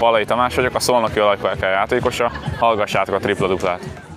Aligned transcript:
Palai 0.00 0.24
Tamás 0.24 0.54
vagyok, 0.54 0.74
a 0.74 0.80
Szolnoki 0.80 1.20
Olajkolka 1.20 1.66
játékosa, 1.66 2.32
hallgassátok 2.58 3.14
a 3.14 3.18
tripla 3.18 3.46
duplát. 3.46 4.09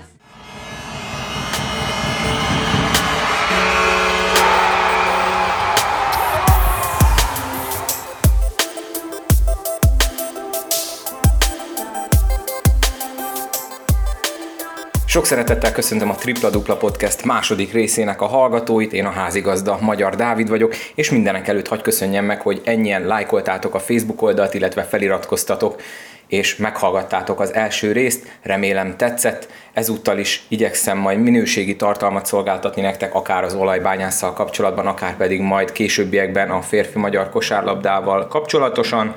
Sok 15.14 15.26
szeretettel 15.26 15.72
köszöntöm 15.72 16.10
a 16.10 16.16
Tripla 16.16 16.50
Dupla 16.50 16.78
Podcast 16.78 17.26
második 17.26 17.74
részének 17.74 18.22
a 18.22 18.26
hallgatóit, 18.26 18.94
én 18.94 19.06
a 19.06 19.12
házigazda 19.12 19.78
Magyar 19.82 20.16
Dávid 20.16 20.50
vagyok, 20.50 20.76
és 20.96 21.10
mindenek 21.10 21.48
előtt 21.48 21.68
hagy 21.68 21.82
köszönjem 21.82 22.26
meg, 22.26 22.42
hogy 22.42 22.62
ennyien 22.66 23.06
lájkoltátok 23.06 23.76
a 23.76 23.80
Facebook 23.80 24.22
oldalt, 24.22 24.54
illetve 24.54 24.84
feliratkoztatok, 24.84 25.82
és 26.28 26.56
meghallgattátok 26.56 27.40
az 27.40 27.54
első 27.54 27.92
részt, 27.92 28.38
remélem 28.42 28.98
tetszett. 28.98 29.48
Ezúttal 29.74 30.18
is 30.18 30.44
igyekszem 30.48 30.98
majd 30.98 31.20
minőségi 31.20 31.76
tartalmat 31.76 32.26
szolgáltatni 32.26 32.82
nektek, 32.82 33.16
akár 33.16 33.44
az 33.44 33.54
olajbányásszal 33.54 34.34
kapcsolatban, 34.34 34.88
akár 34.88 35.18
pedig 35.18 35.42
majd 35.42 35.72
későbbiekben 35.72 36.52
a 36.52 36.62
férfi 36.62 37.00
magyar 37.00 37.30
kosárlabdával 37.30 38.28
kapcsolatosan 38.28 39.16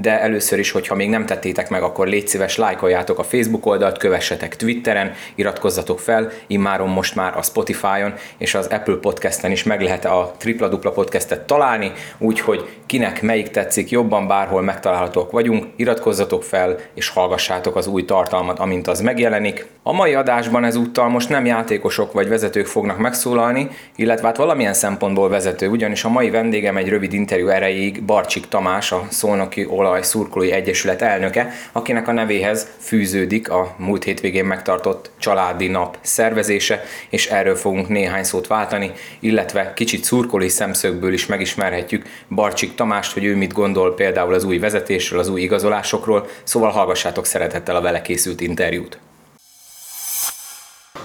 de 0.00 0.20
először 0.20 0.58
is, 0.58 0.70
hogyha 0.70 0.94
még 0.94 1.08
nem 1.08 1.26
tettétek 1.26 1.68
meg, 1.68 1.82
akkor 1.82 2.06
légy 2.06 2.28
szíves, 2.28 2.56
lájkoljátok 2.56 3.18
a 3.18 3.22
Facebook 3.22 3.66
oldalt, 3.66 3.98
kövessetek 3.98 4.56
Twitteren, 4.56 5.12
iratkozzatok 5.34 6.00
fel, 6.00 6.30
immáron 6.46 6.88
most 6.88 7.14
már 7.14 7.36
a 7.36 7.42
Spotify-on 7.42 8.14
és 8.38 8.54
az 8.54 8.66
Apple 8.66 8.94
Podcast-en 8.94 9.50
is 9.50 9.62
meg 9.62 9.82
lehet 9.82 10.04
a 10.04 10.32
Tripla 10.38 10.68
Dupla 10.68 10.90
Podcastet 10.90 11.40
találni, 11.40 11.92
úgyhogy 12.18 12.68
kinek 12.86 13.22
melyik 13.22 13.50
tetszik 13.50 13.90
jobban, 13.90 14.26
bárhol 14.26 14.62
megtalálhatók 14.62 15.30
vagyunk, 15.30 15.66
iratkozzatok 15.76 16.42
fel 16.42 16.76
és 16.94 17.08
hallgassátok 17.08 17.76
az 17.76 17.86
új 17.86 18.04
tartalmat, 18.04 18.58
amint 18.58 18.88
az 18.88 19.00
megjelenik. 19.00 19.66
A 19.82 19.92
mai 19.92 20.14
adásban 20.14 20.64
ezúttal 20.64 21.08
most 21.08 21.28
nem 21.28 21.46
játékosok 21.46 22.12
vagy 22.12 22.28
vezetők 22.28 22.66
fognak 22.66 22.98
megszólalni, 22.98 23.68
illetve 23.96 24.26
hát 24.26 24.36
valamilyen 24.36 24.74
szempontból 24.74 25.28
vezető, 25.28 25.68
ugyanis 25.68 26.04
a 26.04 26.08
mai 26.08 26.30
vendégem 26.30 26.76
egy 26.76 26.88
rövid 26.88 27.12
interjú 27.12 27.48
erejéig 27.48 28.02
Barcsik 28.02 28.48
Tamás, 28.48 28.92
a 28.92 29.06
Szolnoki 29.08 29.64
Olaj 29.90 30.02
Szurkolói 30.02 30.52
Egyesület 30.52 31.02
elnöke, 31.02 31.52
akinek 31.72 32.08
a 32.08 32.12
nevéhez 32.12 32.66
fűződik 32.78 33.50
a 33.50 33.74
múlt 33.78 34.04
hétvégén 34.04 34.44
megtartott 34.44 35.10
családi 35.18 35.66
nap 35.66 35.98
szervezése, 36.00 36.82
és 37.08 37.26
erről 37.26 37.56
fogunk 37.56 37.88
néhány 37.88 38.22
szót 38.22 38.46
váltani, 38.46 38.92
illetve 39.20 39.72
kicsit 39.74 40.04
szurkolói 40.04 40.48
szemszögből 40.48 41.12
is 41.12 41.26
megismerhetjük 41.26 42.06
Barcsik 42.28 42.74
Tamást, 42.74 43.12
hogy 43.12 43.24
ő 43.24 43.36
mit 43.36 43.52
gondol 43.52 43.94
például 43.94 44.34
az 44.34 44.44
új 44.44 44.58
vezetésről, 44.58 45.18
az 45.18 45.28
új 45.28 45.40
igazolásokról, 45.40 46.26
szóval 46.42 46.70
hallgassátok 46.70 47.26
szeretettel 47.26 47.76
a 47.76 47.80
vele 47.80 48.02
készült 48.02 48.40
interjút. 48.40 48.98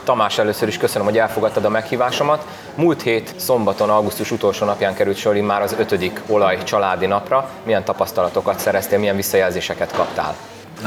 Tamás, 0.06 0.38
először 0.38 0.68
is 0.68 0.78
köszönöm, 0.78 1.08
hogy 1.08 1.18
elfogadtad 1.18 1.66
a 1.66 1.70
meghívásomat. 1.70 2.46
Múlt 2.76 3.02
hét 3.02 3.34
szombaton, 3.38 3.90
augusztus 3.90 4.32
utolsó 4.32 4.66
napján 4.66 4.94
került 4.94 5.18
sor 5.18 5.36
már 5.36 5.62
az 5.62 5.76
ötödik 5.80 6.22
olaj 6.28 6.64
családi 6.64 7.06
napra. 7.06 7.50
Milyen 7.64 7.84
tapasztalatokat 7.84 8.60
szereztél, 8.60 9.00
milyen 9.00 9.16
visszajelzéseket 9.16 9.92
kaptál? 9.92 10.36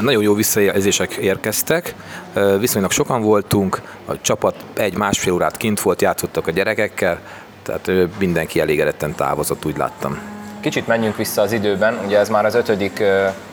Nagyon 0.01 0.23
jó 0.23 0.33
visszajelzések 0.33 1.11
érkeztek, 1.11 1.95
viszonylag 2.59 2.91
sokan 2.91 3.21
voltunk, 3.21 3.81
a 4.05 4.21
csapat 4.21 4.55
egy-másfél 4.73 5.33
órát 5.33 5.57
kint 5.57 5.81
volt, 5.81 6.01
játszottak 6.01 6.47
a 6.47 6.51
gyerekekkel, 6.51 7.19
tehát 7.63 7.91
mindenki 8.19 8.59
elégedetten 8.59 9.15
távozott, 9.15 9.65
úgy 9.65 9.77
láttam. 9.77 10.19
Kicsit 10.61 10.87
menjünk 10.87 11.17
vissza 11.17 11.41
az 11.41 11.51
időben, 11.51 11.99
ugye 12.05 12.17
ez 12.17 12.29
már 12.29 12.45
az 12.45 12.55
ötödik 12.55 13.03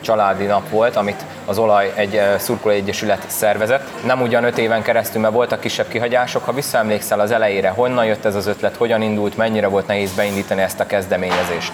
családi 0.01 0.45
nap 0.45 0.69
volt, 0.69 0.95
amit 0.95 1.25
az 1.45 1.57
Olaj 1.57 1.91
egy 1.95 2.21
szurkoló 2.37 2.73
egyesület 2.73 3.23
szervezett. 3.27 4.05
Nem 4.05 4.21
ugyan 4.21 4.43
öt 4.43 4.57
éven 4.57 4.81
keresztül, 4.81 5.21
mert 5.21 5.33
voltak 5.33 5.59
kisebb 5.59 5.87
kihagyások. 5.87 6.43
Ha 6.43 6.53
visszaemlékszel 6.53 7.19
az 7.19 7.31
elejére, 7.31 7.69
honnan 7.69 8.05
jött 8.05 8.25
ez 8.25 8.35
az 8.35 8.47
ötlet, 8.47 8.75
hogyan 8.75 9.01
indult, 9.01 9.37
mennyire 9.37 9.67
volt 9.67 9.87
nehéz 9.87 10.11
beindítani 10.11 10.61
ezt 10.61 10.79
a 10.79 10.85
kezdeményezést? 10.85 11.73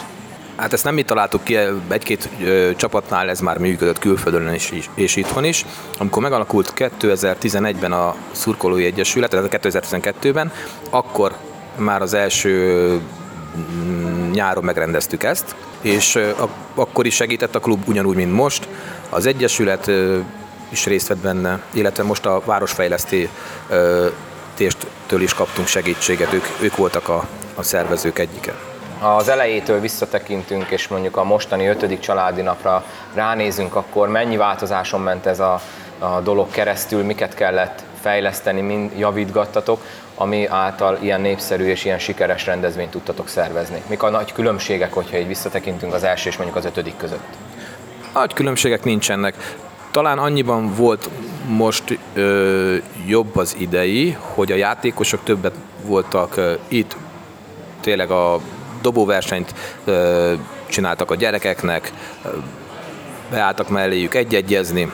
Hát 0.56 0.74
ezt 0.74 0.84
nem 0.84 0.94
mi 0.94 1.04
találtuk 1.04 1.44
ki, 1.44 1.58
egy-két 1.90 2.30
csapatnál 2.76 3.30
ez 3.30 3.40
már 3.40 3.58
működött 3.58 4.00
külföldön 4.00 4.54
is, 4.54 4.72
és 4.96 5.16
itthon 5.16 5.44
is. 5.44 5.66
Amikor 5.98 6.22
megalakult 6.22 6.74
2011-ben 6.76 7.92
a 7.92 8.16
szurkolói 8.32 8.86
egyesület, 8.86 9.30
tehát 9.30 9.60
2012-ben, 9.64 10.52
akkor 10.90 11.32
már 11.76 12.02
az 12.02 12.14
első 12.14 13.00
nyáron 14.32 14.64
megrendeztük 14.64 15.24
ezt, 15.24 15.56
és 15.82 16.20
akkor 16.76 17.06
is 17.06 17.16
segített 17.16 17.56
a 17.56 17.60
klub 17.60 17.88
ugyanúgy, 17.88 18.16
mint 18.16 18.34
most. 18.34 18.68
Az 19.10 19.26
Egyesület 19.26 19.92
is 20.70 20.86
részt 20.86 21.08
vett 21.08 21.18
benne, 21.18 21.60
illetve 21.72 22.04
most 22.04 22.26
a 22.26 22.42
városfejlesztéstől 22.46 25.22
is 25.22 25.34
kaptunk 25.34 25.68
segítséget, 25.68 26.34
ők, 26.34 26.46
ők 26.62 26.76
voltak 26.76 27.10
a, 27.10 27.28
a 27.56 27.64
szervezők 27.64 28.20
egyike. 28.20 28.54
Ha 29.00 29.16
az 29.16 29.30
elejétől 29.30 29.80
visszatekintünk, 29.80 30.70
és 30.70 30.88
mondjuk 30.88 31.18
a 31.18 31.24
mostani 31.24 31.68
ötödik 31.68 32.00
családi 32.00 32.42
napra 32.42 32.86
ránézünk, 33.14 33.76
akkor 33.76 34.08
mennyi 34.08 34.38
változáson 34.38 35.02
ment 35.02 35.26
ez 35.26 35.40
a, 35.40 35.62
a 36.00 36.20
dolog 36.20 36.52
keresztül, 36.52 37.04
miket 37.04 37.34
kellett 37.34 37.84
fejleszteni, 38.04 38.62
mind 38.62 38.92
javítgattatok, 38.98 39.82
ami 40.16 40.48
által 40.48 40.98
ilyen 41.02 41.22
népszerű 41.22 41.66
és 41.66 41.86
ilyen 41.86 42.00
sikeres 42.00 42.46
rendezvényt 42.46 42.92
tudtatok 42.92 43.28
szervezni? 43.28 43.82
Mik 43.90 44.04
a 44.04 44.10
nagy 44.10 44.34
különbségek, 44.34 44.94
hogyha 44.94 45.18
így 45.18 45.28
visszatekintünk 45.28 45.94
az 45.94 46.04
első 46.04 46.30
és 46.30 46.38
mondjuk 46.38 46.58
az 46.58 46.66
ötödik 46.66 46.98
között? 46.98 47.34
Nagy 48.14 48.34
különbségek 48.34 48.84
nincsenek. 48.84 49.56
Talán 49.92 50.18
annyiban 50.18 50.74
volt 50.76 51.10
most 51.48 52.00
ö, 52.14 52.76
jobb 53.08 53.36
az 53.36 53.56
idei, 53.60 54.18
hogy 54.20 54.52
a 54.52 54.56
játékosok 54.56 55.24
többet 55.24 55.54
voltak 55.86 56.38
ö, 56.38 56.54
itt, 56.68 56.96
tényleg 57.82 58.12
a 58.12 58.40
dobóversenyt 58.82 59.54
ö, 59.84 60.34
csináltak 60.66 61.12
a 61.12 61.16
gyerekeknek, 61.16 61.92
ö, 62.26 62.30
beálltak 63.30 63.70
melléjük 63.70 64.14
egyegyezni, 64.14 64.92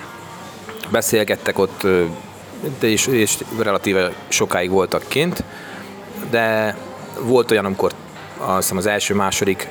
beszélgettek 0.92 1.60
ott 1.60 1.88
de 2.80 2.88
is, 2.88 3.08
és 3.08 3.38
relatíve 3.60 4.12
sokáig 4.28 4.70
voltak 4.70 5.04
kint, 5.08 5.44
de 6.30 6.76
volt 7.22 7.52
olyan, 7.52 7.66
amikor 7.66 7.92
azt 8.38 8.58
hiszem 8.58 8.78
az 8.78 8.86
első-második 8.86 9.70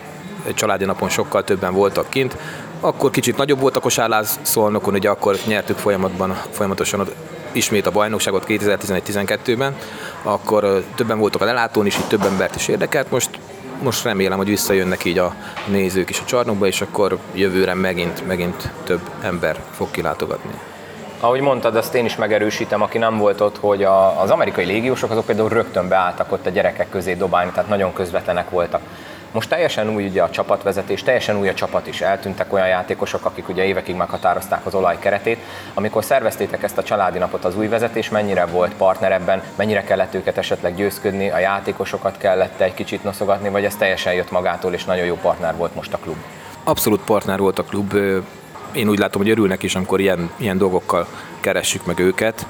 családi 0.54 0.84
napon 0.84 1.08
sokkal 1.08 1.44
többen 1.44 1.74
voltak 1.74 2.08
kint, 2.08 2.36
akkor 2.80 3.10
kicsit 3.10 3.36
nagyobb 3.36 3.60
volt 3.60 3.76
a 3.76 3.80
kosárláz 3.80 4.38
szolnokon, 4.42 4.94
ugye 4.94 5.08
akkor 5.08 5.36
nyertük 5.46 5.76
folyamatban, 5.76 6.40
folyamatosan 6.50 7.08
ismét 7.52 7.86
a 7.86 7.90
bajnokságot 7.90 8.44
2011-12-ben, 8.48 9.76
akkor 10.22 10.84
többen 10.94 11.18
voltak 11.18 11.40
a 11.40 11.44
lelátón 11.44 11.86
is, 11.86 11.96
így 11.96 12.06
több 12.06 12.22
embert 12.22 12.54
is 12.54 12.68
érdekelt. 12.68 13.10
Most, 13.10 13.30
most 13.82 14.04
remélem, 14.04 14.38
hogy 14.38 14.48
visszajönnek 14.48 15.04
így 15.04 15.18
a 15.18 15.34
nézők 15.66 16.10
is 16.10 16.20
a 16.20 16.24
csarnokba, 16.24 16.66
és 16.66 16.80
akkor 16.80 17.18
jövőre 17.34 17.74
megint, 17.74 18.26
megint 18.26 18.70
több 18.84 19.00
ember 19.22 19.60
fog 19.70 19.90
kilátogatni 19.90 20.52
ahogy 21.20 21.40
mondtad, 21.40 21.76
azt 21.76 21.94
én 21.94 22.04
is 22.04 22.16
megerősítem, 22.16 22.82
aki 22.82 22.98
nem 22.98 23.18
volt 23.18 23.40
ott, 23.40 23.58
hogy 23.58 23.84
a, 23.84 24.20
az 24.20 24.30
amerikai 24.30 24.64
légiósok 24.64 25.10
azok 25.10 25.26
például 25.26 25.48
rögtön 25.48 25.88
beálltak 25.88 26.32
ott 26.32 26.46
a 26.46 26.50
gyerekek 26.50 26.88
közé 26.90 27.14
dobálni, 27.14 27.50
tehát 27.50 27.68
nagyon 27.68 27.92
közvetlenek 27.92 28.50
voltak. 28.50 28.80
Most 29.32 29.48
teljesen 29.48 29.88
új 29.88 30.06
ugye 30.06 30.22
a 30.22 30.30
csapatvezetés, 30.30 31.02
teljesen 31.02 31.38
új 31.38 31.48
a 31.48 31.54
csapat 31.54 31.86
is. 31.86 32.00
Eltűntek 32.00 32.52
olyan 32.52 32.68
játékosok, 32.68 33.24
akik 33.24 33.48
ugye 33.48 33.64
évekig 33.64 33.94
meghatározták 33.94 34.66
az 34.66 34.74
olaj 34.74 34.98
keretét. 34.98 35.38
Amikor 35.74 36.04
szerveztétek 36.04 36.62
ezt 36.62 36.78
a 36.78 36.82
családi 36.82 37.18
napot 37.18 37.44
az 37.44 37.56
új 37.56 37.68
vezetés, 37.68 38.08
mennyire 38.08 38.44
volt 38.44 38.74
partner 38.74 39.12
ebben, 39.12 39.42
mennyire 39.56 39.82
kellett 39.82 40.14
őket 40.14 40.38
esetleg 40.38 40.74
győzködni, 40.74 41.30
a 41.30 41.38
játékosokat 41.38 42.18
kellett 42.18 42.60
egy 42.60 42.74
kicsit 42.74 43.04
noszogatni, 43.04 43.48
vagy 43.48 43.64
ez 43.64 43.76
teljesen 43.76 44.12
jött 44.12 44.30
magától, 44.30 44.72
és 44.72 44.84
nagyon 44.84 45.04
jó 45.04 45.14
partner 45.14 45.56
volt 45.56 45.74
most 45.74 45.92
a 45.92 45.98
klub? 45.98 46.16
Abszolút 46.64 47.00
partner 47.00 47.38
volt 47.38 47.58
a 47.58 47.62
klub 47.62 47.94
én 48.72 48.88
úgy 48.88 48.98
látom, 48.98 49.22
hogy 49.22 49.30
örülnek 49.30 49.62
is, 49.62 49.74
amikor 49.74 50.00
ilyen, 50.00 50.30
ilyen 50.36 50.58
dolgokkal 50.58 51.06
keressük 51.40 51.86
meg 51.86 51.98
őket, 51.98 52.46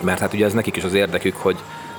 mert 0.00 0.20
hát 0.20 0.32
ugye 0.32 0.44
ez 0.44 0.52
nekik 0.52 0.76
is 0.76 0.84
az 0.84 0.94
érdekük, 0.94 1.36
hogy, 1.36 1.56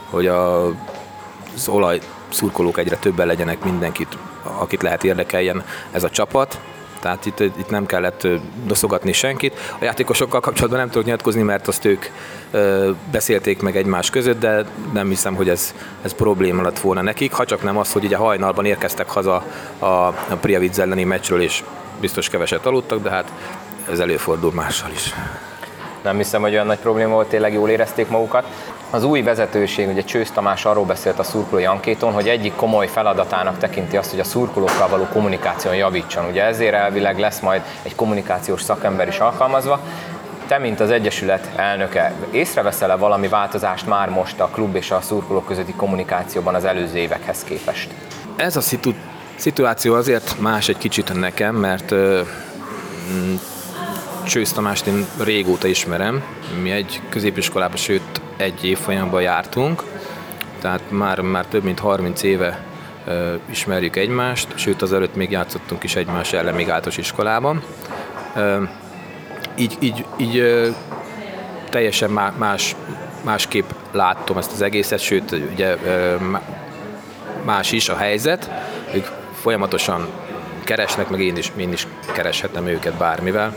hogy 0.10 0.28
a, 0.28 0.66
az 0.66 1.68
olaj 1.68 2.00
szurkolók 2.30 2.78
egyre 2.78 2.96
többen 2.96 3.28
legyenek 3.28 3.64
mindenkit, 3.64 4.18
akit 4.44 4.82
lehet 4.82 5.04
érdekeljen 5.04 5.64
ez 5.92 6.04
a 6.04 6.10
csapat, 6.10 6.60
tehát 7.00 7.26
itt, 7.26 7.40
itt 7.40 7.70
nem 7.70 7.86
kellett 7.86 8.28
doszogatni 8.66 9.12
senkit. 9.12 9.60
A 9.80 9.84
játékosokkal 9.84 10.40
kapcsolatban 10.40 10.80
nem 10.80 10.90
tudok 10.90 11.06
nyilatkozni, 11.06 11.42
mert 11.42 11.68
azt 11.68 11.86
ők 11.86 12.06
ö, 12.52 12.92
beszélték 13.12 13.62
meg 13.62 13.78
egymás 13.78 14.10
között, 14.10 14.40
de 14.40 14.66
nem 14.94 15.08
hiszem, 15.08 15.36
hogy 15.36 15.50
ez, 15.50 15.74
ez 16.02 16.14
probléma 16.14 16.62
lett 16.62 16.80
volna 16.80 17.02
nekik, 17.02 17.34
ha 17.34 17.46
csak 17.46 17.64
nem 17.64 17.78
az, 17.78 17.92
hogy 17.92 18.04
ugye 18.04 18.16
hajnalban 18.16 18.66
érkeztek 18.66 19.10
haza 19.10 19.44
a, 19.80 19.86
a 19.86 20.38
Priavic 20.42 20.78
elleni 20.78 21.04
meccsről, 21.04 21.42
és 21.42 21.64
biztos 22.00 22.30
keveset 22.30 22.66
aludtak, 22.66 23.02
de 23.02 23.10
hát 23.10 23.32
ez 23.92 24.00
előfordul 24.00 24.54
mással 24.54 24.92
is. 24.92 25.14
nem 26.04 26.18
hiszem, 26.18 26.42
hogy 26.42 26.54
olyan 26.54 26.66
nagy 26.66 26.80
probléma 26.80 27.14
volt, 27.14 27.28
tényleg 27.28 27.54
jól 27.54 27.70
érezték 27.70 28.08
magukat. 28.08 28.46
Az 28.90 29.04
új 29.04 29.22
vezetőség, 29.22 29.88
ugye 29.88 30.04
Csősz 30.04 30.32
Tamás 30.32 30.66
arról 30.66 30.86
beszélt 30.86 31.20
a 31.20 31.24
szurkolói 31.24 31.66
ankéton, 31.66 32.14
hogy 32.14 32.28
egyik 32.28 32.56
komoly 32.56 32.88
feladatának 32.88 33.58
tekinti 33.58 33.98
azt, 33.98 34.10
hogy 34.10 34.20
a 34.20 34.24
szurkolókkal 34.24 34.88
való 34.88 35.04
kommunikáción 35.04 35.76
javítson. 35.76 36.26
Ugye 36.26 36.44
ezért 36.44 36.74
elvileg 36.74 37.20
lesz 37.20 37.40
majd 37.40 37.62
egy 37.82 37.96
kommunikációs 37.96 38.62
szakember 38.62 39.08
is 39.08 39.20
alkalmazva. 39.20 39.80
Te, 40.48 40.58
mint 40.58 40.80
az 40.80 40.92
Egyesület 40.92 41.50
elnöke, 41.56 42.14
észreveszel-e 42.32 42.96
valami 42.96 43.28
változást 43.28 43.88
már 43.88 44.10
most 44.10 44.40
a 44.40 44.48
klub 44.48 44.76
és 44.76 44.92
a 44.92 45.02
szurkolók 45.02 45.46
közötti 45.46 45.74
kommunikációban 45.74 46.56
az 46.56 46.66
előző 46.66 46.98
évekhez 46.98 47.44
képest? 47.44 47.90
Ez 48.36 48.56
a 48.56 48.62
szitu- 48.62 49.15
szituáció 49.36 49.94
azért 49.94 50.40
más 50.40 50.70
egy 50.70 50.78
kicsit 50.78 51.14
nekem, 51.14 51.56
mert 51.56 51.94
mm, 51.96 53.36
Csősz 54.26 54.52
Tamást 54.52 54.86
én 54.86 55.06
régóta 55.24 55.68
ismerem. 55.68 56.24
Mi 56.62 56.72
egy 56.72 57.02
középiskolában, 57.10 57.78
sőt 57.78 58.22
egy 58.38 58.66
évfolyamban 58.66 59.22
jártunk, 59.22 59.84
tehát 60.62 60.82
már, 60.90 61.20
már 61.20 61.46
több 61.46 61.64
mint 61.64 61.80
30 61.80 62.24
éve 62.24 62.60
ö, 63.06 63.34
ismerjük 63.50 63.96
egymást, 63.96 64.48
sőt 64.56 64.82
azelőtt 64.82 65.16
még 65.16 65.32
játszottunk 65.32 65.84
is 65.84 65.96
egymás 65.96 66.34
ellen 66.34 66.54
még 66.54 66.70
általános 66.70 66.98
iskolában. 66.98 67.64
Ö, 68.36 68.64
így, 69.56 69.78
így, 69.80 70.06
így 70.18 70.38
ö, 70.38 70.70
teljesen 71.70 72.10
má- 72.10 72.38
más, 72.38 72.76
másképp 73.24 73.70
láttam 73.92 74.38
ezt 74.38 74.52
az 74.52 74.62
egészet, 74.62 75.00
sőt 75.00 75.32
ugye 75.32 75.78
ö, 75.86 76.16
má- 76.20 76.48
más 77.46 77.72
is 77.72 77.90
a 77.90 77.96
helyzet, 77.96 78.50
ők 78.94 79.08
folyamatosan 79.46 80.08
keresnek, 80.64 81.10
meg 81.10 81.22
én 81.22 81.38
is, 81.38 81.52
én 81.58 81.72
is 81.72 81.88
kereshetem 82.14 82.68
őket 82.68 82.94
bármivel. 82.94 83.56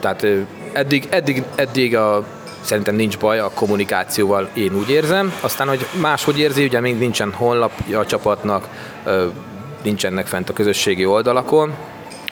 Tehát 0.00 0.26
eddig, 0.72 1.06
eddig, 1.10 1.44
eddig 1.54 1.96
a, 1.96 2.26
szerintem 2.60 2.94
nincs 2.94 3.18
baj 3.18 3.38
a 3.38 3.50
kommunikációval, 3.54 4.48
én 4.54 4.74
úgy 4.74 4.90
érzem. 4.90 5.32
Aztán, 5.40 5.68
hogy 5.68 5.86
máshogy 6.00 6.38
érzi, 6.38 6.64
ugye 6.64 6.80
még 6.80 6.98
nincsen 6.98 7.32
honlapja 7.32 7.98
a 7.98 8.06
csapatnak, 8.06 8.68
nincsenek 9.82 10.26
fent 10.26 10.48
a 10.48 10.52
közösségi 10.52 11.04
oldalakon. 11.06 11.74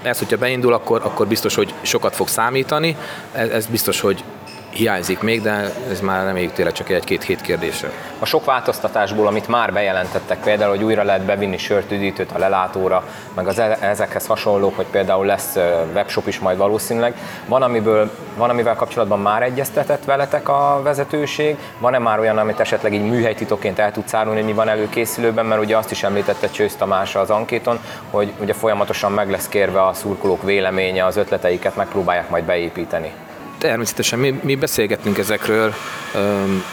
Ez, 0.03 0.19
hogyha 0.19 0.37
beindul, 0.37 0.73
akkor, 0.73 1.01
akkor 1.05 1.27
biztos, 1.27 1.55
hogy 1.55 1.75
sokat 1.83 2.15
fog 2.15 2.29
számítani. 2.29 2.97
Ez, 3.33 3.49
ez 3.49 3.67
biztos, 3.67 4.01
hogy 4.01 4.25
hiányzik 4.71 5.21
még, 5.21 5.43
de 5.43 5.73
ez 5.91 6.01
már 6.01 6.25
reméljük 6.25 6.53
tényleg 6.53 6.75
csak 6.75 6.89
egy-két 6.89 7.25
hét 7.25 7.41
kérdése. 7.41 7.91
A 8.19 8.25
sok 8.25 8.45
változtatásból, 8.45 9.27
amit 9.27 9.49
már 9.49 9.73
bejelentettek, 9.73 10.39
például, 10.41 10.71
hogy 10.71 10.85
újra 10.85 11.03
lehet 11.03 11.23
bevinni 11.23 11.59
sört, 11.59 11.93
üdítőt 11.93 12.33
a 12.33 12.39
lelátóra, 12.39 13.05
meg 13.35 13.47
az 13.47 13.59
e- 13.59 13.79
ezekhez 13.81 14.27
hasonlók, 14.27 14.77
hogy 14.77 14.87
például 14.91 15.27
lesz 15.27 15.57
webshop 15.95 16.27
is 16.27 16.39
majd 16.39 16.59
valószínűleg, 16.59 17.15
van, 17.47 17.63
amiből, 17.63 18.11
van 18.37 18.51
amivel 18.51 18.75
kapcsolatban 18.75 19.21
már 19.21 19.43
egyeztetett 19.43 20.05
veletek 20.05 20.49
a 20.49 20.81
vezetőség, 20.83 21.57
van-e 21.79 21.99
már 21.99 22.19
olyan, 22.19 22.39
amit 22.39 22.61
esetleg 22.61 22.95
így 22.95 23.05
műhelytitokként 23.05 23.79
el 23.79 23.93
tudsz 23.93 24.15
árulni, 24.15 24.43
mi 24.43 24.53
van 24.53 24.69
előkészülőben, 24.69 25.47
mert 25.47 25.63
ugye 25.63 25.77
azt 25.77 25.91
is 25.91 26.03
említette 26.03 26.51
Csősz 26.51 26.75
Tamás 26.75 27.15
az 27.15 27.31
ankéton, 27.31 27.79
hogy 28.11 28.33
ugye 28.41 28.53
folyamatosan 28.53 29.13
meg 29.13 29.31
lesz 29.31 29.49
kérve 29.49 29.87
a 29.87 29.93
szurkolók 29.93 30.43
véleménye, 30.43 31.05
az 31.05 31.17
ötleteiket 31.17 31.77
megpróbálják 31.77 32.29
majd 32.29 32.45
beépíteni. 32.45 33.13
Természetesen 33.61 34.19
mi, 34.19 34.41
mi 34.43 34.55
beszélgettünk 34.55 35.19
ezekről, 35.19 35.75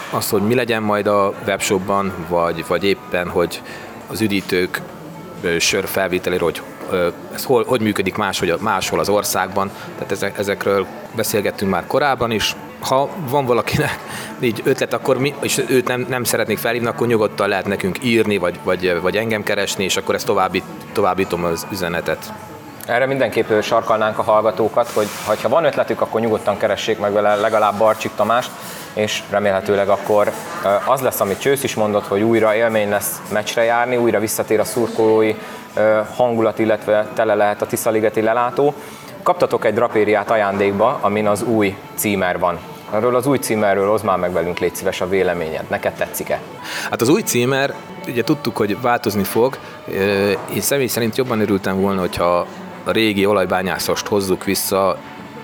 azt, 0.10 0.30
hogy 0.30 0.42
mi 0.42 0.56
legyen 0.56 0.84
majd 0.84 1.08
a 1.08 1.34
webshopban, 1.46 2.14
vagy, 2.28 2.66
vagy 2.68 2.84
éppen, 2.84 3.30
hogy 3.30 3.62
az 4.08 4.22
üdítők 4.22 4.82
sör 5.60 5.88
felvételéről, 5.88 6.52
hogy 6.52 6.62
ez 7.34 7.44
hol, 7.44 7.64
hogy 7.68 7.82
működik 7.82 8.16
máshogy, 8.16 8.54
máshol 8.60 9.00
az 9.00 9.10
országban. 9.10 9.72
Tehát 9.96 10.12
ezek, 10.12 10.38
ezekről 10.38 10.86
beszélgettünk 11.16 11.72
már 11.72 11.88
korábban 11.88 12.32
is. 12.32 12.56
Ha 12.80 13.10
van 13.30 13.46
valakinek 13.46 14.00
így 14.40 14.62
ötlet, 14.64 14.94
akkor 14.94 15.18
mi, 15.18 15.34
és 15.42 15.64
őt 15.68 15.88
nem, 15.88 16.06
nem 16.10 16.24
szeretnék 16.24 16.58
felhívni, 16.58 16.88
akkor 16.88 17.08
nyugodtan 17.08 17.50
lehet 17.50 17.66
nekünk 17.66 18.04
írni, 18.04 18.38
vagy, 18.38 18.60
vagy, 18.64 19.02
vagy 19.02 19.18
engem 19.18 19.44
keresni, 19.44 19.84
és 19.84 19.98
akkor 19.98 20.16
ezt 20.16 20.26
további, 20.26 20.64
továbbítom 20.92 21.44
az 21.44 21.68
üzenetet. 21.72 22.34
Erre 22.88 23.06
mindenképp 23.06 23.62
sarkalnánk 23.62 24.18
a 24.18 24.22
hallgatókat, 24.22 24.90
hogy 25.26 25.42
ha 25.42 25.50
van 25.50 25.66
ötletük, 25.66 26.02
akkor 26.02 26.22
nyugodtan 26.22 26.58
keressék 26.58 27.00
meg 27.00 27.14
vele 27.14 27.36
legalább 27.36 27.78
Barcsik 27.78 28.12
Tamást, 28.16 28.52
és 28.94 29.24
remélhetőleg 29.30 29.90
akkor 29.90 30.32
az 30.86 31.02
lesz, 31.02 31.20
amit 31.20 31.40
Csősz 31.40 31.64
is 31.64 31.76
mondott, 31.76 32.08
hogy 32.08 32.22
újra 32.22 32.56
élmény 32.56 32.90
lesz 32.90 33.22
meccsre 33.32 33.64
járni, 33.64 33.98
újra 33.98 34.20
visszatér 34.20 34.60
a 34.60 34.64
szurkolói 34.64 35.36
hangulat, 36.16 36.60
illetve 36.60 37.08
tele 37.14 37.36
lehet 37.36 37.62
a 37.62 37.66
Tiszaligeti 37.66 38.22
lelátó. 38.22 38.74
Kaptatok 39.24 39.66
egy 39.66 39.74
drapériát 39.74 40.32
ajándékba, 40.32 40.98
amin 41.02 41.28
az 41.28 41.44
új 41.44 41.76
címer 41.96 42.40
van. 42.40 42.60
Erről 42.94 43.16
az 43.16 43.28
új 43.28 43.38
címerről 43.38 43.90
hozd 43.90 44.06
már 44.06 44.18
meg 44.18 44.34
velünk, 44.34 44.60
légy 44.60 44.76
szíves 44.76 45.02
a 45.02 45.10
véleményed. 45.10 45.64
Neked 45.70 45.94
tetszik-e? 45.94 46.40
Hát 46.90 47.02
az 47.02 47.10
új 47.10 47.22
címer, 47.22 47.74
ugye 48.08 48.24
tudtuk, 48.24 48.58
hogy 48.58 48.82
változni 48.82 49.24
fog. 49.24 49.58
Én 50.54 50.62
személy 50.62 50.88
szerint 50.88 51.18
jobban 51.18 51.40
örültem 51.40 51.82
volna, 51.82 52.00
hogyha 52.00 52.46
a 52.88 52.92
régi 52.92 53.26
olajbányászost 53.26 54.08
hozzuk 54.08 54.44
vissza, 54.44 54.98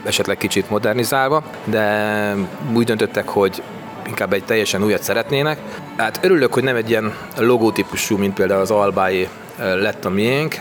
esetleg 0.04 0.38
kicsit 0.38 0.70
modernizálva, 0.70 1.44
de 1.64 2.36
úgy 2.74 2.86
döntöttek, 2.86 3.28
hogy 3.28 3.64
inkább 4.08 4.34
egy 4.34 4.44
teljesen 4.44 4.84
újat 4.84 5.04
szeretnének. 5.04 5.58
Hát 5.98 6.20
örülök, 6.22 6.54
hogy 6.54 6.64
nem 6.64 6.76
egy 6.76 6.90
ilyen 6.90 7.14
logótípusú, 7.38 8.18
mint 8.18 8.34
például 8.34 8.62
az 8.62 8.72
Albáé 8.72 9.28
lett 9.58 10.06
a 10.06 10.10
miénk, 10.10 10.56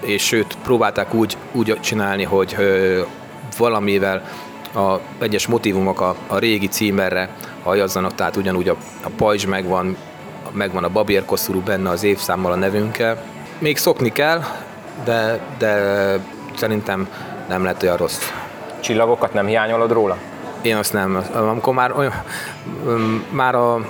és 0.00 0.26
sőt, 0.26 0.56
próbálták 0.62 1.14
úgy, 1.14 1.36
úgy 1.52 1.80
csinálni, 1.80 2.24
hogy 2.24 2.56
valamivel 3.58 4.22
a 4.74 4.96
egyes 5.18 5.46
motivumok 5.46 6.00
a, 6.00 6.16
a 6.26 6.38
régi 6.38 6.68
címerre 6.68 7.28
hajazzanak, 7.62 8.14
tehát 8.14 8.36
ugyanúgy 8.36 8.68
a, 8.68 8.76
a 9.02 9.08
pajzs 9.16 9.46
megvan, 9.46 9.96
megvan 10.52 10.84
a 10.84 10.88
babérkoszorú 10.88 11.60
benne 11.60 11.90
az 11.90 12.02
évszámmal 12.02 12.52
a 12.52 12.56
nevünkkel. 12.56 13.22
Még 13.58 13.76
szokni 13.76 14.12
kell, 14.12 14.42
de, 15.04 15.38
de 15.58 15.72
szerintem 16.56 17.08
nem 17.48 17.64
lett 17.64 17.82
olyan 17.82 17.96
rossz. 17.96 18.30
Csillagokat 18.80 19.32
nem 19.32 19.46
hiányolod 19.46 19.92
róla? 19.92 20.16
Én 20.62 20.76
azt 20.76 20.92
nem, 20.92 21.24
amikor 21.34 21.74
már 21.74 21.92
olyan, 21.96 22.12
már 23.30 23.54
a 23.54 23.80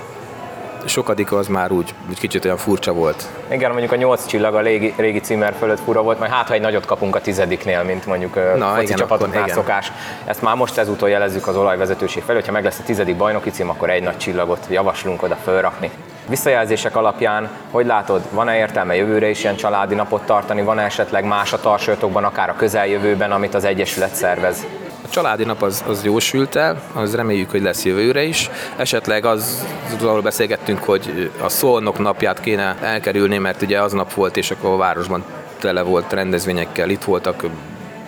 sokadik 0.85 1.31
az 1.31 1.47
már 1.47 1.71
úgy, 1.71 1.93
úgy 2.09 2.19
kicsit 2.19 2.45
olyan 2.45 2.57
furcsa 2.57 2.93
volt. 2.93 3.27
Igen, 3.47 3.69
mondjuk 3.69 3.91
a 3.91 3.95
nyolc 3.95 4.25
csillag 4.25 4.55
a 4.55 4.61
régi, 4.61 4.93
régi 4.97 5.19
címer 5.19 5.53
fölött 5.59 5.79
fura 5.79 6.01
volt, 6.01 6.19
majd 6.19 6.31
hát, 6.31 6.47
ha 6.47 6.53
egy 6.53 6.61
nagyot 6.61 6.85
kapunk 6.85 7.15
a 7.15 7.21
tizediknél, 7.21 7.83
mint 7.83 8.05
mondjuk 8.05 8.35
Na, 8.57 8.67
foci 8.67 8.83
igen, 8.83 8.97
csapatoknál 8.97 9.37
akkor 9.37 9.49
igen. 9.49 9.63
szokás. 9.63 9.91
Ezt 10.25 10.41
már 10.41 10.55
most 10.55 10.77
ezúttal 10.77 11.09
jelezzük 11.09 11.47
az 11.47 11.55
olajvezetőség 11.55 12.23
felé, 12.23 12.37
hogyha 12.37 12.53
meg 12.53 12.63
lesz 12.63 12.79
a 12.79 12.83
tizedik 12.83 13.15
bajnoki 13.15 13.49
cím, 13.49 13.69
akkor 13.69 13.89
egy 13.89 14.03
nagy 14.03 14.17
csillagot 14.17 14.67
javaslunk 14.69 15.23
oda 15.23 15.35
fölrakni. 15.35 15.91
Visszajelzések 16.29 16.95
alapján, 16.95 17.49
hogy 17.71 17.85
látod, 17.85 18.21
van-e 18.31 18.57
értelme 18.57 18.95
jövőre 18.95 19.29
is 19.29 19.43
ilyen 19.43 19.55
családi 19.55 19.95
napot 19.95 20.25
tartani, 20.25 20.61
van-e 20.61 20.83
esetleg 20.83 21.25
más 21.25 21.53
a 21.53 21.59
tarsolyotokban, 21.59 22.23
akár 22.23 22.49
a 22.49 22.55
közeljövőben, 22.55 23.31
amit 23.31 23.53
az 23.53 23.63
Egyesület 23.63 24.15
szervez? 24.15 24.65
A 25.05 25.09
családi 25.09 25.43
nap 25.43 25.61
az, 25.61 25.83
az 25.87 26.03
jósült 26.03 26.55
el, 26.55 26.81
az 26.93 27.15
reméljük, 27.15 27.51
hogy 27.51 27.61
lesz 27.61 27.85
jövőre 27.85 28.23
is. 28.23 28.49
Esetleg 28.75 29.25
az, 29.25 29.65
arról 30.01 30.21
beszélgettünk, 30.21 30.83
hogy 30.83 31.31
a 31.41 31.49
szolnok 31.49 31.99
napját 31.99 32.39
kéne 32.39 32.75
elkerülni, 32.81 33.37
mert 33.37 33.61
ugye 33.61 33.81
aznap 33.81 34.13
volt, 34.13 34.37
és 34.37 34.51
akkor 34.51 34.69
a 34.69 34.77
városban 34.77 35.23
tele 35.59 35.81
volt 35.81 36.13
rendezvényekkel, 36.13 36.89
itt 36.89 37.03
voltak, 37.03 37.45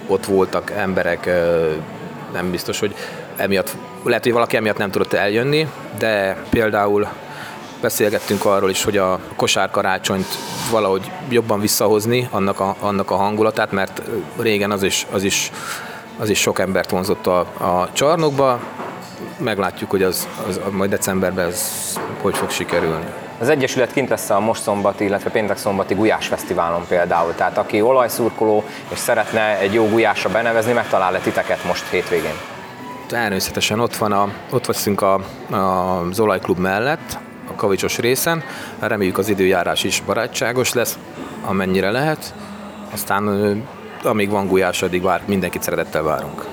ott 0.07 0.25
voltak 0.25 0.71
emberek, 0.71 1.29
nem 2.33 2.51
biztos, 2.51 2.79
hogy 2.79 2.95
emiatt, 3.35 3.71
lehet, 4.03 4.23
hogy 4.23 4.33
valaki 4.33 4.55
emiatt 4.55 4.77
nem 4.77 4.91
tudott 4.91 5.13
eljönni, 5.13 5.67
de 5.97 6.37
például 6.49 7.07
beszélgettünk 7.81 8.45
arról 8.45 8.69
is, 8.69 8.83
hogy 8.83 8.97
a 8.97 9.19
kosárkarácsonyt 9.35 10.27
valahogy 10.71 11.11
jobban 11.29 11.59
visszahozni 11.59 12.27
annak 12.31 12.59
a, 12.59 12.75
annak 12.79 13.11
a 13.11 13.15
hangulatát, 13.15 13.71
mert 13.71 14.01
régen 14.39 14.71
az 14.71 14.83
is, 14.83 15.07
az 15.11 15.23
is, 15.23 15.51
az 16.17 16.29
is 16.29 16.39
sok 16.39 16.59
embert 16.59 16.89
vonzott 16.89 17.27
a, 17.27 17.39
a 17.39 17.89
csarnokba. 17.93 18.59
Meglátjuk, 19.37 19.89
hogy 19.89 20.03
az, 20.03 20.27
az 20.47 20.59
majd 20.71 20.89
decemberben 20.89 21.47
ez 21.47 21.99
hogy 22.21 22.35
fog 22.35 22.49
sikerülni. 22.49 23.05
Az 23.39 23.49
Egyesület 23.49 23.93
kint 23.93 24.09
lesz 24.09 24.29
a 24.29 24.39
most 24.39 24.61
szombati, 24.61 25.03
illetve 25.03 25.29
péntek 25.29 25.57
szombati 25.57 25.93
Gulyás 25.93 26.27
Fesztiválon 26.27 26.85
például. 26.87 27.35
Tehát 27.35 27.57
aki 27.57 27.81
olajszurkoló 27.81 28.63
és 28.89 28.97
szeretne 28.97 29.59
egy 29.59 29.73
jó 29.73 29.87
gulyásra 29.87 30.29
benevezni, 30.29 30.73
megtalál-e 30.73 31.19
titeket 31.19 31.63
most 31.63 31.87
hétvégén? 31.89 32.35
Természetesen 33.07 33.79
ott 33.79 33.95
van 33.95 34.11
a, 34.11 34.29
ott 34.49 34.65
vagyunk 34.65 35.01
a, 35.01 35.13
a, 35.49 35.55
az 36.09 36.19
olajklub 36.19 36.57
mellett, 36.57 37.17
kavicsos 37.61 37.97
részen. 37.97 38.43
Reméljük 38.79 39.17
az 39.17 39.29
időjárás 39.29 39.83
is 39.83 40.01
barátságos 40.05 40.73
lesz, 40.73 40.97
amennyire 41.45 41.91
lehet. 41.91 42.33
Aztán 42.91 43.25
amíg 44.03 44.29
van 44.29 44.47
gulyás, 44.47 44.81
addig 44.81 45.01
vár, 45.01 45.21
mindenkit 45.25 45.63
szeretettel 45.63 46.03
várunk. 46.03 46.45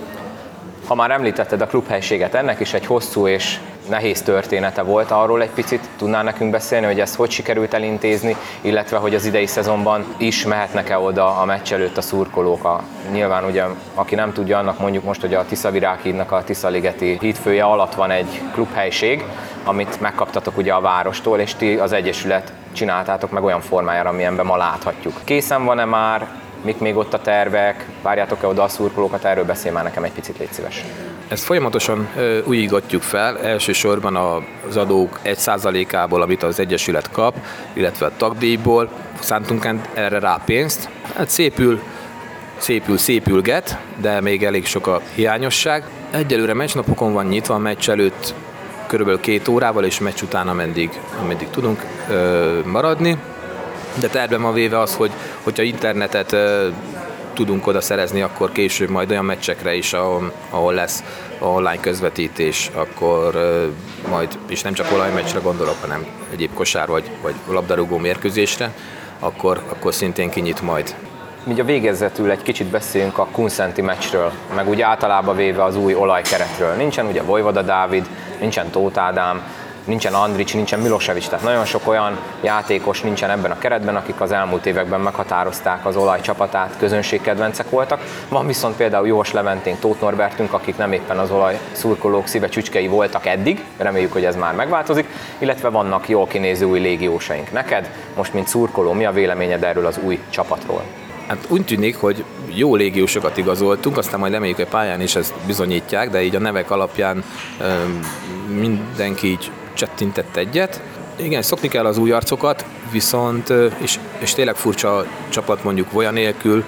Ha 0.87 0.95
már 0.95 1.11
említetted 1.11 1.61
a 1.61 1.67
klubhelységet, 1.67 2.35
ennek 2.35 2.61
is 2.61 2.73
egy 2.73 2.87
hosszú 2.87 3.27
és 3.27 3.59
nehéz 3.89 4.23
története 4.23 4.83
volt. 4.83 5.11
Arról 5.11 5.43
egy 5.43 5.51
picit 5.51 5.89
tudnál 5.97 6.23
nekünk 6.23 6.51
beszélni, 6.51 6.87
hogy 6.87 7.01
ezt 7.01 7.15
hogy 7.15 7.31
sikerült 7.31 7.75
elintézni, 7.75 8.37
illetve 8.61 8.97
hogy 8.97 9.15
az 9.15 9.27
idei 9.27 9.47
szezonban 9.47 10.05
is 10.17 10.45
mehetnek-e 10.45 10.99
oda 10.99 11.41
a 11.41 11.45
meccs 11.45 11.73
előtt 11.73 11.97
a 11.97 12.01
szurkolók. 12.01 12.65
A, 12.65 12.83
nyilván 13.13 13.45
ugye, 13.45 13.65
aki 13.95 14.15
nem 14.15 14.33
tudja, 14.33 14.59
annak 14.59 14.79
mondjuk 14.79 15.05
most, 15.05 15.21
hogy 15.21 15.35
a 15.35 15.45
Tisza 15.45 15.71
Virághídnak 15.71 16.33
a 16.33 16.45
Tiszaligeti 16.45 17.17
hídfője 17.21 17.65
alatt 17.65 17.95
van 17.95 18.11
egy 18.11 18.43
klubhelység, 18.53 19.25
amit 19.65 20.01
megkaptatok 20.01 20.57
ugye 20.57 20.73
a 20.73 20.81
várostól, 20.81 21.39
és 21.39 21.55
ti 21.55 21.75
az 21.75 21.93
Egyesület 21.93 22.53
csináltátok 22.73 23.31
meg 23.31 23.45
olyan 23.45 23.61
formájára, 23.61 24.09
amilyenben 24.09 24.47
ma 24.47 24.57
láthatjuk. 24.57 25.21
Készen 25.25 25.65
van-e 25.65 25.85
már, 25.85 26.27
mik 26.63 26.79
még 26.79 26.97
ott 26.97 27.15
a 27.15 27.21
tervek, 27.21 27.87
várjátok-e 28.03 28.47
oda 28.47 28.63
a 28.63 28.69
szurkolókat, 28.69 29.25
erről 29.25 29.45
beszélj 29.45 29.75
már 29.75 29.85
nekem 29.85 30.05
egy 30.05 30.13
picit, 30.13 30.39
légy 30.39 30.53
szíves. 30.53 30.85
Ezt 31.29 31.45
folyamatosan 31.45 32.09
ö, 32.17 32.39
újítgatjuk 32.45 33.03
fel, 33.03 33.39
elsősorban 33.39 34.17
az 34.69 34.77
adók 34.77 35.19
1%-ából, 35.25 36.23
amit 36.23 36.43
az 36.43 36.61
Egyesület 36.61 37.11
kap, 37.11 37.35
illetve 37.73 38.07
a 38.07 38.13
tagdíjból 38.17 38.89
szántunk 39.21 39.69
erre 39.95 40.19
rá 40.19 40.41
pénzt. 40.45 40.89
Hát 41.15 41.29
szépül, 41.29 41.81
szépül, 42.57 42.99
szépülget, 42.99 43.79
de 43.97 44.21
még 44.21 44.45
elég 44.45 44.67
sok 44.67 44.87
a 44.87 45.01
hiányosság. 45.15 45.85
Egyelőre 46.11 46.55
meccsnapokon 46.55 47.13
van 47.13 47.27
nyitva, 47.27 47.55
a 47.55 47.59
meccs 47.59 47.91
előtt 47.91 48.35
körülbelül 48.87 49.21
két 49.21 49.49
órával, 49.49 49.85
és 49.85 49.99
meccs 49.99 50.23
után 50.23 50.49
ameddig, 50.49 51.01
ameddig 51.23 51.51
tudunk 51.51 51.85
ö, 52.11 52.59
maradni. 52.65 53.19
De 54.01 54.09
tervem 54.09 54.45
a 54.45 54.53
véve 54.53 54.79
az, 54.79 54.95
hogy 54.95 55.11
hogyha 55.43 55.63
internetet 55.63 56.37
tudunk 57.33 57.67
oda 57.67 57.81
szerezni, 57.81 58.23
akkor 58.23 58.53
később 58.53 58.89
majd 58.89 59.11
olyan 59.11 59.25
meccsekre 59.25 59.75
is, 59.75 59.93
ahol, 59.93 60.33
ahol 60.51 60.75
lesz 60.75 61.05
online 61.39 61.81
közvetítés, 61.81 62.71
akkor 62.75 63.39
majd, 64.09 64.39
és 64.49 64.63
nem 64.63 64.73
csak 64.73 64.93
olajmeccsre 64.93 65.39
gondolok, 65.39 65.77
hanem 65.81 66.07
egyéb 66.33 66.55
kosár 66.55 66.89
vagy, 66.89 67.11
vagy 67.23 67.35
labdarúgó 67.49 67.97
mérkőzésre, 67.97 68.73
akkor, 69.19 69.63
akkor 69.69 69.95
szintén 69.95 70.31
kinyit 70.31 70.63
majd. 70.63 70.95
Így 71.49 71.61
a 71.61 71.65
végezetül 71.65 72.31
egy 72.31 72.43
kicsit 72.43 72.67
beszéljünk 72.67 73.19
a 73.19 73.29
Kunszenti 73.33 73.83
meccsről, 73.83 74.33
meg 74.55 74.69
úgy 74.69 74.81
általában 74.81 75.37
véve 75.37 75.65
az 75.65 75.77
új 75.77 75.95
olajkeretről. 75.95 76.75
Nincsen 76.75 77.07
ugye 77.07 77.23
Vojvoda 77.23 77.63
Dávid, 77.63 78.07
nincsen 78.41 78.71
Tóth 78.71 78.99
Ádám, 78.99 79.43
nincsen 79.89 80.15
Andrics, 80.15 80.55
nincsen 80.55 80.81
Milosevic, 80.81 81.29
tehát 81.29 81.45
nagyon 81.45 81.65
sok 81.65 81.89
olyan 81.89 82.19
játékos 82.41 83.01
nincsen 83.01 83.31
ebben 83.31 83.51
a 83.51 83.59
keretben, 83.59 83.97
akik 83.97 84.21
az 84.21 84.33
elmúlt 84.33 84.67
években 84.67 85.01
meghatározták 85.01 85.87
az 85.87 85.97
olaj 85.97 86.21
csapatát, 86.21 86.75
közönségkedvencek 86.79 87.71
voltak. 87.71 88.01
Van 88.29 88.47
viszont 88.47 88.77
például 88.77 89.07
Jós 89.07 89.33
Leventén, 89.33 89.79
Tóth 89.81 90.01
Norbertünk, 90.01 90.53
akik 90.53 90.77
nem 90.77 90.93
éppen 90.93 91.19
az 91.19 91.31
olaj 91.31 91.59
szurkolók 91.73 92.27
szíve 92.27 92.49
csücskei 92.49 92.89
voltak 92.89 93.27
eddig, 93.27 93.65
reméljük, 93.77 94.13
hogy 94.13 94.25
ez 94.25 94.37
már 94.37 94.55
megváltozik, 94.55 95.09
illetve 95.39 95.69
vannak 95.69 96.09
jól 96.09 96.27
kinéző 96.27 96.65
új 96.65 96.81
légiósaink. 96.81 97.53
Neked 97.53 97.91
most, 98.17 98.35
mint 98.35 98.49
szurkoló, 98.49 98.93
mi 98.93 99.05
a 99.05 99.13
véleményed 99.13 99.63
erről 99.63 99.87
az 99.87 99.99
új 100.03 100.19
csapatról? 100.31 100.83
Hát 101.27 101.45
úgy 101.49 101.65
tűnik, 101.65 101.97
hogy 101.97 102.25
jó 102.47 102.75
légiósokat 102.75 103.37
igazoltunk, 103.37 103.97
aztán 103.97 104.21
majd 104.21 104.33
reméljük, 104.33 104.57
hogy 104.57 104.67
pályán 104.67 105.01
is 105.01 105.17
ezt 105.17 105.35
bizonyítják, 105.47 106.11
de 106.11 106.23
így 106.23 106.35
a 106.35 106.39
nevek 106.39 106.71
alapján 106.71 107.25
mindenki 108.49 109.27
így 109.27 109.51
csettintett 109.79 110.37
egyet. 110.37 110.83
Igen, 111.17 111.43
szokni 111.43 111.69
kell 111.69 111.87
az 111.87 111.99
új 111.99 112.11
arcokat, 112.11 112.65
viszont, 112.91 113.53
és, 113.79 113.99
és 114.19 114.35
tényleg 114.35 114.57
furcsa 114.57 115.05
csapat 115.29 115.65
mondjuk 115.65 115.89
olyan 115.93 116.13
nélkül, 116.13 116.65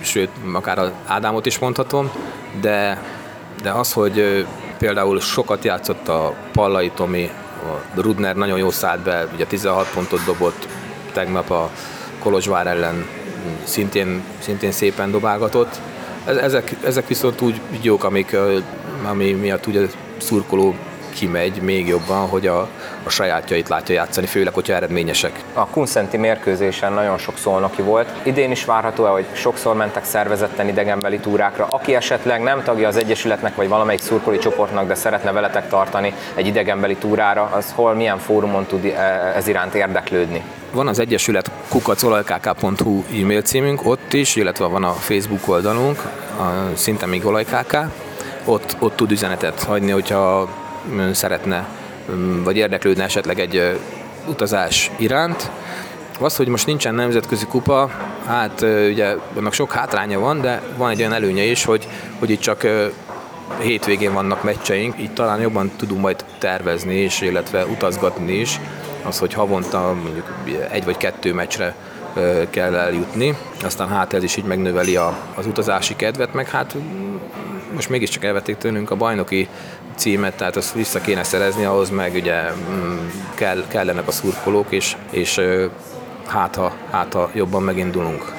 sőt, 0.00 0.28
akár 0.52 0.78
az 0.78 0.90
Ádámot 1.06 1.46
is 1.46 1.58
mondhatom, 1.58 2.10
de, 2.60 3.02
de 3.62 3.70
az, 3.70 3.92
hogy 3.92 4.46
például 4.78 5.20
sokat 5.20 5.64
játszott 5.64 6.08
a 6.08 6.34
Pallai 6.52 6.90
Tomi, 6.90 7.30
a 7.96 8.00
Rudner 8.00 8.36
nagyon 8.36 8.58
jó 8.58 8.70
szállt 8.70 9.00
be, 9.00 9.26
ugye 9.34 9.44
16 9.46 9.90
pontot 9.94 10.24
dobott 10.24 10.68
tegnap 11.12 11.50
a 11.50 11.70
Kolozsvár 12.18 12.66
ellen 12.66 13.06
szintén, 13.64 14.22
szintén 14.38 14.72
szépen 14.72 15.10
dobálgatott. 15.10 15.80
Ezek, 16.24 16.76
ezek 16.84 17.08
viszont 17.08 17.40
úgy 17.40 17.60
jók, 17.80 18.04
amik, 18.04 18.36
ami 19.04 19.32
miatt 19.32 19.66
ugye 19.66 19.86
szurkoló 20.18 20.74
kimegy 21.14 21.62
még 21.62 21.88
jobban, 21.88 22.28
hogy 22.28 22.46
a, 22.46 22.68
a 23.02 23.10
sajátjait 23.10 23.68
látja 23.68 23.94
játszani, 23.94 24.26
főleg, 24.26 24.54
hogyha 24.54 24.74
eredményesek. 24.74 25.32
A 25.52 25.66
Kunszenti 25.66 26.16
mérkőzésen 26.16 26.92
nagyon 26.92 27.18
sok 27.18 27.38
szolnoki 27.38 27.82
volt. 27.82 28.08
Idén 28.22 28.50
is 28.50 28.64
várható 28.64 29.04
hogy 29.04 29.26
sokszor 29.32 29.76
mentek 29.76 30.04
szervezetten 30.04 30.68
idegenbeli 30.68 31.18
túrákra. 31.18 31.66
Aki 31.70 31.94
esetleg 31.94 32.42
nem 32.42 32.62
tagja 32.62 32.88
az 32.88 32.96
Egyesületnek, 32.96 33.54
vagy 33.54 33.68
valamelyik 33.68 34.00
szurkolói 34.00 34.38
csoportnak, 34.38 34.86
de 34.86 34.94
szeretne 34.94 35.32
veletek 35.32 35.68
tartani 35.68 36.14
egy 36.34 36.46
idegenbeli 36.46 36.96
túrára, 36.96 37.50
az 37.52 37.72
hol, 37.74 37.94
milyen 37.94 38.18
fórumon 38.18 38.66
tud 38.66 38.84
e, 38.84 39.32
ez 39.36 39.48
iránt 39.48 39.74
érdeklődni? 39.74 40.42
Van 40.72 40.88
az 40.88 40.98
Egyesület 40.98 41.50
kukacolajkk.hu 41.68 43.02
e-mail 43.20 43.42
címünk, 43.42 43.86
ott 43.86 44.12
is, 44.12 44.36
illetve 44.36 44.66
van 44.66 44.84
a 44.84 44.92
Facebook 44.92 45.48
oldalunk, 45.48 45.98
a, 46.38 46.76
szinte 46.76 47.06
még 47.06 47.26
olajkk, 47.26 47.76
ott, 48.44 48.76
ott 48.78 48.96
tud 48.96 49.10
üzenetet 49.10 49.62
hagyni, 49.62 49.90
hogyha 49.90 50.48
szeretne, 51.12 51.68
vagy 52.42 52.56
érdeklődne 52.56 53.04
esetleg 53.04 53.40
egy 53.40 53.78
utazás 54.26 54.90
iránt. 54.98 55.50
Az, 56.20 56.36
hogy 56.36 56.48
most 56.48 56.66
nincsen 56.66 56.94
nemzetközi 56.94 57.46
kupa, 57.46 57.90
hát 58.26 58.60
ugye 58.90 59.16
annak 59.36 59.52
sok 59.52 59.72
hátránya 59.72 60.18
van, 60.18 60.40
de 60.40 60.62
van 60.76 60.90
egy 60.90 60.98
olyan 60.98 61.12
előnye 61.12 61.42
is, 61.42 61.64
hogy, 61.64 61.88
hogy 62.18 62.30
itt 62.30 62.40
csak 62.40 62.66
hétvégén 63.60 64.12
vannak 64.12 64.42
meccseink, 64.42 65.00
így 65.00 65.12
talán 65.12 65.40
jobban 65.40 65.70
tudunk 65.76 66.00
majd 66.00 66.24
tervezni 66.38 67.02
is, 67.02 67.20
illetve 67.20 67.66
utazgatni 67.66 68.32
is, 68.32 68.60
az, 69.02 69.18
hogy 69.18 69.34
havonta 69.34 69.94
mondjuk 70.02 70.26
egy 70.70 70.84
vagy 70.84 70.96
kettő 70.96 71.32
meccsre 71.32 71.74
kell 72.50 72.74
eljutni, 72.74 73.36
aztán 73.64 73.88
hát 73.88 74.12
ez 74.12 74.22
is 74.22 74.36
így 74.36 74.44
megnöveli 74.44 74.96
a, 74.96 75.16
az 75.34 75.46
utazási 75.46 75.96
kedvet, 75.96 76.34
meg 76.34 76.48
hát 76.48 76.76
most 77.74 77.88
mégiscsak 77.88 78.24
elvették 78.24 78.56
tőlünk 78.56 78.90
a 78.90 78.96
bajnoki 78.96 79.48
címet, 79.94 80.36
tehát 80.36 80.56
azt 80.56 80.74
vissza 80.74 81.00
kéne 81.00 81.22
szerezni, 81.22 81.64
ahhoz 81.64 81.90
meg 81.90 82.14
ugye 82.14 82.42
mm, 82.70 83.08
kell, 83.34 83.64
kellenek 83.68 84.08
a 84.08 84.12
szurkolók, 84.12 84.66
és, 84.68 84.96
és 85.10 85.40
hát 86.26 86.54
ha, 86.54 86.72
hát 86.90 87.12
ha 87.12 87.30
jobban 87.34 87.62
megindulunk. 87.62 88.32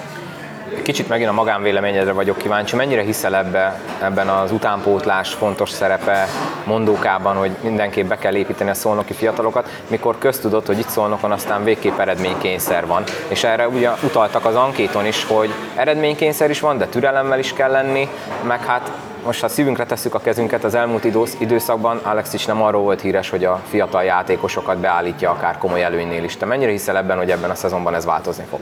Kicsit 0.81 1.07
megint 1.07 1.29
a 1.29 1.33
magánvéleményedre 1.33 2.11
vagyok 2.11 2.37
kíváncsi, 2.37 2.75
mennyire 2.75 3.01
hiszel 3.01 3.35
ebbe, 3.35 3.79
ebben 4.01 4.27
az 4.27 4.51
utánpótlás 4.51 5.33
fontos 5.33 5.69
szerepe 5.69 6.27
mondókában, 6.65 7.35
hogy 7.35 7.51
mindenképp 7.61 8.07
be 8.07 8.17
kell 8.17 8.35
építeni 8.35 8.69
a 8.69 8.73
szolnoki 8.73 9.13
fiatalokat, 9.13 9.81
mikor 9.87 10.17
köztudott, 10.17 10.65
hogy 10.65 10.79
itt 10.79 10.87
szolnokon 10.87 11.31
aztán 11.31 11.63
végképp 11.63 11.97
eredménykényszer 11.97 12.85
van. 12.85 13.03
És 13.27 13.43
erre 13.43 13.67
ugye 13.67 13.89
utaltak 14.03 14.45
az 14.45 14.55
ankéton 14.55 15.05
is, 15.05 15.23
hogy 15.23 15.53
eredménykényszer 15.75 16.49
is 16.49 16.59
van, 16.59 16.77
de 16.77 16.87
türelemmel 16.87 17.39
is 17.39 17.53
kell 17.53 17.71
lenni, 17.71 18.07
meg 18.43 18.65
hát 18.65 18.91
most 19.25 19.41
ha 19.41 19.47
szívünkre 19.47 19.85
tesszük 19.85 20.13
a 20.13 20.19
kezünket, 20.19 20.63
az 20.63 20.75
elmúlt 20.75 21.03
időszakban 21.39 21.97
Alex 21.97 22.33
is 22.33 22.45
nem 22.45 22.61
arról 22.61 22.81
volt 22.81 23.01
híres, 23.01 23.29
hogy 23.29 23.45
a 23.45 23.61
fiatal 23.69 24.03
játékosokat 24.03 24.77
beállítja 24.77 25.29
akár 25.29 25.57
komoly 25.57 25.83
előnynél 25.83 26.23
is. 26.23 26.37
Te 26.37 26.45
mennyire 26.45 26.71
hiszel 26.71 26.97
ebben, 26.97 27.17
hogy 27.17 27.31
ebben 27.31 27.49
a 27.49 27.55
szezonban 27.55 27.95
ez 27.95 28.05
változni 28.05 28.45
fog? 28.49 28.59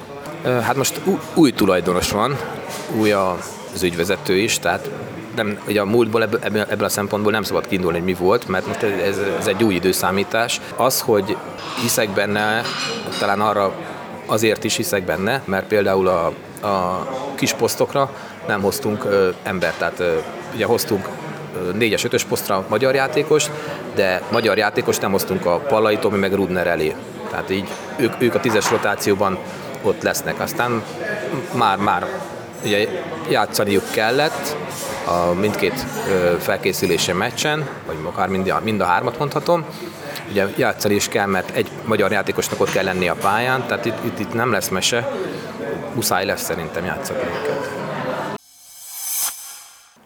Hát 0.64 0.76
most 0.76 1.02
új 1.34 1.52
tulajdonos 1.52 2.12
van, 2.12 2.38
új 2.98 3.12
az 3.12 3.84
ügyvezető 3.84 4.38
is, 4.38 4.60
tehát 4.60 4.90
nem, 5.36 5.60
ugye 5.68 5.82
a 5.82 5.86
múltból 5.86 6.22
ebből, 6.22 6.40
ebből 6.44 6.84
a 6.86 6.90
szempontból 6.90 7.32
nem 7.32 7.44
szabad 7.44 7.68
kiindulni, 7.68 7.98
hogy 7.98 8.08
mi 8.08 8.14
volt, 8.14 8.48
mert 8.48 8.68
most 8.68 8.84
ez, 8.84 9.18
ez 9.40 9.48
egy 9.48 9.64
új 9.64 9.74
időszámítás. 9.74 10.62
Az, 10.76 11.02
hogy 11.02 11.38
hiszek 11.82 12.10
benne, 12.10 12.62
talán 13.20 13.42
arra 13.42 13.74
azért 14.26 14.64
is 14.64 14.76
hiszek 14.76 15.04
benne, 15.04 15.42
mert 15.46 15.66
például 15.68 16.08
a, 16.08 16.26
a 16.68 17.08
kis 17.36 17.54
posztokra 17.54 18.10
nem 18.52 18.62
hoztunk 18.62 19.06
ö, 19.06 19.30
embert, 19.44 19.78
tehát 19.78 20.00
ö, 20.00 20.18
ugye 20.54 20.66
hoztunk 20.66 21.08
négyes, 21.74 22.04
ötös 22.04 22.24
posztra 22.24 22.66
magyar 22.68 22.96
játékos, 22.96 23.46
de 23.96 24.22
magyar 24.32 24.58
játékos 24.58 24.98
nem 24.98 25.12
hoztunk 25.12 25.46
a 25.46 25.58
Pallai 25.58 25.98
Tomi 25.98 26.18
meg 26.18 26.34
Rudner 26.34 26.68
elé. 26.68 26.96
Tehát 27.30 27.50
így 27.50 27.68
ők, 27.98 28.14
ők 28.20 28.36
a 28.36 28.40
tízes 28.40 28.70
rotációban 28.70 29.38
ott 29.82 30.02
lesznek. 30.02 30.40
Aztán 30.40 30.84
már, 31.54 31.78
már 31.78 32.06
ugye 32.64 32.88
játszaniuk 33.30 33.84
kellett 33.92 34.56
a 35.06 35.34
mindkét 35.34 35.86
felkészülési 36.40 37.12
meccsen, 37.12 37.68
vagy 37.86 37.96
akár 38.04 38.28
mind 38.28 38.50
a, 38.50 38.62
mind 38.64 38.82
a 38.82 38.86
hármat 38.86 39.18
mondhatom. 39.18 39.66
Ugye 40.30 40.46
játszani 40.58 40.94
is 40.94 41.08
kell, 41.08 41.26
mert 41.26 41.56
egy 41.56 41.70
magyar 41.86 42.12
játékosnak 42.12 42.62
ott 42.62 42.72
kell 42.72 42.84
lenni 42.84 43.08
a 43.08 43.16
pályán, 43.22 43.64
tehát 43.68 43.86
itt, 43.86 44.06
itt, 44.06 44.20
itt 44.20 44.34
nem 44.34 44.52
lesz 44.52 44.70
mese, 44.70 45.12
muszáj 45.94 46.26
lesz 46.26 46.44
szerintem 46.44 46.86
játszani. 46.86 47.20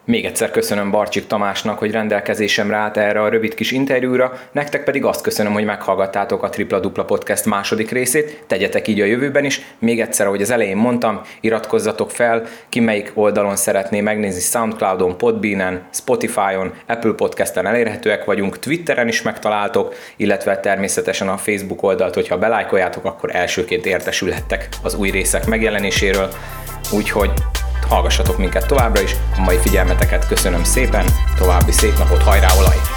Még 0.06 0.24
egyszer 0.24 0.50
köszönöm 0.50 0.90
Barcsik 0.90 1.26
Tamásnak, 1.26 1.78
hogy 1.78 1.90
rendelkezésemre 1.90 2.76
állt 2.76 2.96
erre 2.96 3.22
a 3.22 3.28
rövid 3.28 3.54
kis 3.54 3.70
interjúra, 3.70 4.32
nektek 4.52 4.84
pedig 4.84 5.04
azt 5.04 5.22
köszönöm, 5.22 5.52
hogy 5.52 5.64
meghallgattátok 5.64 6.42
a 6.42 6.48
Tripla 6.48 6.80
Dupla 6.80 7.04
Podcast 7.04 7.44
második 7.44 7.90
részét, 7.90 8.44
tegyetek 8.46 8.88
így 8.88 9.00
a 9.00 9.04
jövőben 9.04 9.44
is. 9.44 9.60
Még 9.78 10.00
egyszer, 10.00 10.26
ahogy 10.26 10.42
az 10.42 10.50
elején 10.50 10.76
mondtam, 10.76 11.20
iratkozzatok 11.40 12.10
fel, 12.10 12.42
ki 12.68 12.80
melyik 12.80 13.10
oldalon 13.14 13.56
szeretné 13.56 14.00
megnézni, 14.00 14.40
Soundcloudon, 14.40 15.16
Podbeanen, 15.16 15.86
Spotify-on, 15.92 16.72
Apple 16.86 17.12
Podcast-en 17.12 17.66
elérhetőek 17.66 18.24
vagyunk, 18.24 18.58
Twitteren 18.58 19.08
is 19.08 19.22
megtaláltok, 19.22 19.94
illetve 20.16 20.60
természetesen 20.60 21.28
a 21.28 21.36
Facebook 21.36 21.82
oldalt, 21.82 22.14
hogyha 22.14 22.38
belájkoljátok, 22.38 23.04
akkor 23.04 23.36
elsőként 23.36 23.86
értesülhettek 23.86 24.68
az 24.82 24.94
új 24.94 25.10
részek 25.10 25.46
megjelenéséről. 25.46 26.28
Úgyhogy 26.92 27.30
hallgassatok 27.88 28.38
minket 28.38 28.66
továbbra 28.66 29.00
is, 29.00 29.16
a 29.36 29.40
mai 29.40 29.56
figyelmeteket 29.56 30.26
köszönöm 30.26 30.64
szépen, 30.64 31.06
további 31.36 31.72
szép 31.72 31.98
napot, 31.98 32.22
hajrá 32.22 32.48
olaj! 32.58 32.95